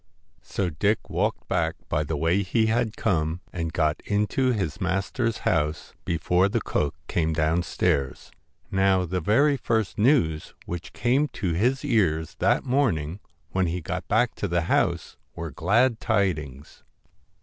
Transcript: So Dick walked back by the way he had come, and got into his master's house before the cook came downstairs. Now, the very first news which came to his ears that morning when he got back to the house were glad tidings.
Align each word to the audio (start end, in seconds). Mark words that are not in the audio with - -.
So 0.41 0.71
Dick 0.71 1.11
walked 1.11 1.47
back 1.47 1.75
by 1.87 2.03
the 2.03 2.17
way 2.17 2.41
he 2.41 2.65
had 2.65 2.97
come, 2.97 3.41
and 3.53 3.71
got 3.71 4.01
into 4.03 4.51
his 4.51 4.81
master's 4.81 5.37
house 5.45 5.93
before 6.05 6.49
the 6.49 6.59
cook 6.59 6.95
came 7.07 7.33
downstairs. 7.33 8.31
Now, 8.71 9.05
the 9.05 9.21
very 9.21 9.57
first 9.57 9.99
news 9.99 10.55
which 10.65 10.93
came 10.93 11.27
to 11.33 11.53
his 11.53 11.85
ears 11.85 12.33
that 12.39 12.63
morning 12.63 13.19
when 13.51 13.67
he 13.67 13.79
got 13.79 14.07
back 14.07 14.33
to 14.37 14.47
the 14.47 14.61
house 14.61 15.17
were 15.35 15.51
glad 15.51 15.99
tidings. 15.99 16.81